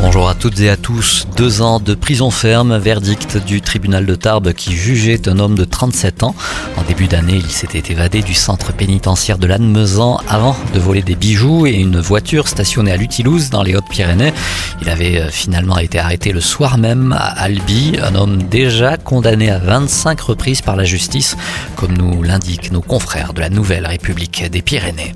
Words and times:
Bonjour 0.00 0.28
à 0.28 0.34
toutes 0.34 0.60
et 0.60 0.68
à 0.70 0.76
tous. 0.76 1.26
Deux 1.36 1.62
ans 1.62 1.78
de 1.78 1.94
prison 1.94 2.30
ferme, 2.30 2.76
verdict 2.76 3.36
du 3.38 3.60
tribunal 3.60 4.04
de 4.04 4.14
Tarbes 4.14 4.52
qui 4.52 4.72
jugeait 4.72 5.28
un 5.28 5.38
homme 5.38 5.54
de 5.54 5.64
37 5.64 6.24
ans. 6.24 6.34
En 6.76 6.82
début 6.82 7.06
d'année, 7.06 7.36
il 7.36 7.50
s'était 7.50 7.92
évadé 7.92 8.20
du 8.22 8.34
centre 8.34 8.72
pénitentiaire 8.72 9.38
de 9.38 9.46
Lannemezan 9.46 10.20
avant 10.28 10.56
de 10.74 10.80
voler 10.80 11.02
des 11.02 11.14
bijoux 11.14 11.66
et 11.66 11.72
une 11.72 12.00
voiture 12.00 12.48
stationnée 12.48 12.92
à 12.92 12.96
Lutilouse 12.96 13.50
dans 13.50 13.62
les 13.62 13.76
Hautes-Pyrénées. 13.76 14.34
Il 14.82 14.88
avait 14.88 15.20
euh, 15.20 15.30
finalement 15.30 15.78
été 15.78 15.98
arrêté 15.98 16.32
le 16.32 16.40
soir 16.40 16.76
même 16.76 17.12
à 17.12 17.28
Albi, 17.42 17.96
un 18.02 18.14
homme 18.14 18.42
déjà 18.42 18.96
condamné 18.96 19.50
à 19.50 19.58
25 19.58 20.20
reprises 20.20 20.60
par 20.60 20.76
la 20.76 20.84
justice, 20.84 21.36
comme 21.76 21.96
nous 21.96 22.22
l'indiquent 22.22 22.72
nos 22.72 22.82
confrères 22.82 23.32
de 23.32 23.40
la 23.40 23.48
Nouvelle 23.48 23.86
République 23.86 24.50
des 24.50 24.62
Pyrénées. 24.62 25.14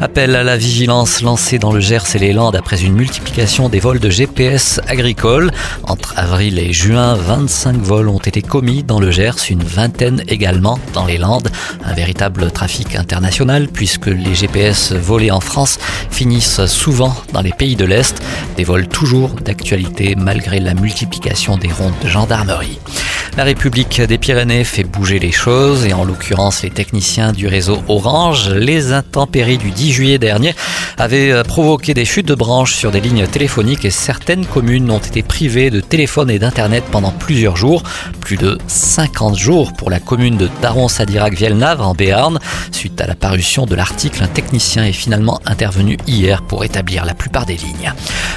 Appel 0.00 0.36
à 0.36 0.44
la 0.44 0.56
vigilance 0.56 1.22
lancé 1.22 1.58
dans 1.58 1.72
le 1.72 1.80
Gers 1.80 2.14
et 2.14 2.20
les 2.20 2.32
Landes 2.32 2.54
après 2.54 2.82
une 2.84 2.94
multiplication 2.94 3.68
des 3.68 3.80
vols 3.80 3.98
de 3.98 4.08
GPS 4.08 4.80
agricoles. 4.86 5.50
Entre 5.82 6.14
avril 6.16 6.60
et 6.60 6.72
juin, 6.72 7.14
25 7.14 7.76
vols 7.78 8.08
ont 8.08 8.18
été 8.18 8.40
commis 8.40 8.84
dans 8.84 9.00
le 9.00 9.10
Gers, 9.10 9.50
une 9.50 9.64
vingtaine 9.64 10.22
également 10.28 10.78
dans 10.94 11.04
les 11.04 11.18
Landes. 11.18 11.50
Un 11.84 11.94
véritable 11.94 12.52
trafic 12.52 12.94
international 12.94 13.66
puisque 13.66 14.06
les 14.06 14.36
GPS 14.36 14.92
volés 14.92 15.32
en 15.32 15.40
France 15.40 15.80
finissent 16.10 16.64
souvent 16.66 17.14
dans 17.32 17.42
les 17.42 17.52
pays 17.52 17.74
de 17.74 17.84
l'Est. 17.84 18.22
Des 18.56 18.62
vols 18.62 18.86
toujours 18.86 19.30
d'actualité 19.30 20.14
malgré 20.16 20.60
la 20.60 20.74
multiplication 20.74 21.56
des 21.56 21.72
rondes 21.72 21.98
de 22.04 22.08
gendarmerie. 22.08 22.78
La 23.38 23.44
République 23.44 24.00
des 24.00 24.18
Pyrénées 24.18 24.64
fait 24.64 24.82
bouger 24.82 25.20
les 25.20 25.30
choses 25.30 25.86
et 25.86 25.92
en 25.92 26.04
l'occurrence 26.04 26.64
les 26.64 26.70
techniciens 26.70 27.30
du 27.30 27.46
réseau 27.46 27.78
Orange, 27.86 28.50
les 28.50 28.92
intempéries 28.92 29.58
du 29.58 29.70
10 29.70 29.92
juillet 29.92 30.18
dernier 30.18 30.56
avaient 30.98 31.30
euh, 31.30 31.44
provoqué 31.44 31.94
des 31.94 32.04
chutes 32.04 32.26
de 32.26 32.34
branches 32.34 32.74
sur 32.74 32.90
des 32.90 33.00
lignes 33.00 33.26
téléphoniques 33.26 33.84
et 33.84 33.90
certaines 33.90 34.44
communes 34.44 34.90
ont 34.90 34.98
été 34.98 35.22
privées 35.22 35.70
de 35.70 35.80
téléphone 35.80 36.28
et 36.30 36.38
d'internet 36.38 36.84
pendant 36.90 37.12
plusieurs 37.12 37.56
jours, 37.56 37.82
plus 38.20 38.36
de 38.36 38.58
50 38.66 39.38
jours 39.38 39.72
pour 39.72 39.90
la 39.90 40.00
commune 40.00 40.36
de 40.36 40.48
Daron-Sadirac-Vielnave 40.60 41.80
en 41.80 41.94
Béarn. 41.94 42.38
Suite 42.72 43.00
à 43.00 43.06
la 43.06 43.14
parution 43.14 43.64
de 43.64 43.76
l'article, 43.76 44.22
un 44.22 44.28
technicien 44.28 44.84
est 44.84 44.92
finalement 44.92 45.40
intervenu 45.46 45.98
hier 46.06 46.42
pour 46.42 46.64
établir 46.64 47.04
la 47.04 47.14
plupart 47.14 47.46
des 47.46 47.56
lignes. 47.56 47.92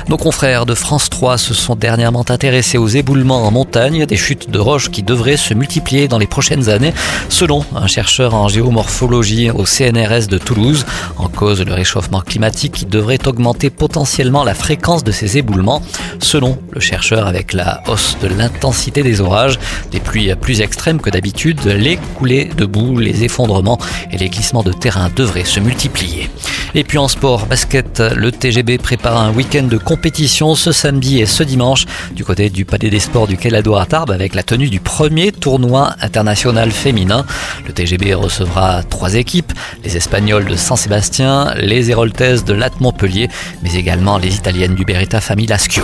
Nos 0.08 0.18
confrères 0.18 0.66
de 0.66 0.76
France 0.76 1.10
3 1.10 1.38
se 1.38 1.54
sont 1.54 1.76
dernièrement 1.76 2.26
intéressés 2.30 2.78
aux 2.78 2.88
éboulements 2.88 3.46
en 3.46 3.52
montagne, 3.52 4.06
des 4.06 4.18
chutes 4.18 4.50
de 4.50 4.60
roches 4.60 4.90
qui 4.90 5.02
devraient 5.04 5.38
se 5.38 5.54
multiplier 5.54 6.08
dans 6.08 6.20
les 6.20 6.28
prochaines 6.28 6.70
années, 6.70 6.94
selon 7.30 7.66
un 7.76 7.88
chercheur 7.88 8.36
en 8.36 8.48
géomorphologie 8.48 9.50
au 9.50 9.66
CNRS 9.66 10.28
de 10.28 10.38
Toulouse. 10.38 10.86
En 11.18 11.28
cause 11.28 11.62
le 11.62 11.74
réchauffement 11.74 12.22
climatique 12.22 12.51
qui 12.52 12.86
devrait 12.86 13.28
augmenter 13.28 13.70
potentiellement 13.70 14.44
la 14.44 14.54
fréquence 14.54 15.04
de 15.04 15.12
ces 15.12 15.38
éboulements, 15.38 15.82
selon 16.20 16.58
le 16.72 16.80
chercheur 16.80 17.28
avec 17.28 17.54
la 17.54 17.82
hausse 17.88 18.18
de 18.22 18.28
l'intensité 18.28 19.04
des 19.04 19.22
orages, 19.22 19.60
des 19.92 20.00
pluies 20.00 20.34
plus 20.36 20.62
extrêmes 20.62 21.02
que 21.02 21.10
d'habitude, 21.10 21.64
les 21.66 21.98
coulées 22.16 22.46
de 22.46 22.66
boue, 22.66 23.00
les 23.00 23.24
effondrements 23.24 23.80
et 24.12 24.18
les 24.18 24.30
glissements 24.30 24.64
de 24.64 24.74
terrain 24.74 25.10
devraient 25.16 25.46
se 25.46 25.60
multiplier. 25.60 26.30
Et 26.74 26.84
puis 26.84 26.98
en 26.98 27.08
sport, 27.08 27.48
basket, 27.48 28.00
le 28.00 28.32
TGB 28.32 28.78
prépare 28.78 29.18
un 29.18 29.34
week-end 29.34 29.64
de 29.64 29.78
compétition 29.78 30.56
ce 30.56 30.72
samedi 30.72 31.20
et 31.20 31.26
ce 31.26 31.44
dimanche 31.44 31.86
du 32.16 32.24
côté 32.24 32.50
du 32.50 32.64
Palais 32.64 32.90
des 32.90 33.00
Sports 33.00 33.28
du 33.28 33.38
Calado 33.38 33.76
à 33.76 33.86
Tarbes 33.86 34.12
avec 34.12 34.36
la 34.36 34.44
tenue 34.44 34.70
du 34.70 34.80
premier 34.80 35.32
tournoi 35.32 35.96
international 36.02 36.72
féminin. 36.72 37.26
Le 37.68 37.74
TGB 37.74 38.14
recevra 38.14 38.84
trois 38.84 39.16
équipes, 39.16 39.52
les 39.84 39.98
Espagnols 39.98 40.46
de 40.46 40.56
Saint-Sébastien, 40.56 41.54
les 41.58 41.92
Héroltaises 41.92 42.46
de 42.46 42.54
Latte 42.54 42.80
Montpellier, 42.80 43.30
mais 43.64 43.74
également 43.74 44.18
les 44.18 44.36
Italiennes 44.36 44.76
du 44.76 44.86
Beretta 44.86 45.20
Famille 45.20 45.48
Laschio. 45.48 45.84